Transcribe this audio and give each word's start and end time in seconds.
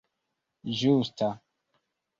ĝusta 0.79 1.31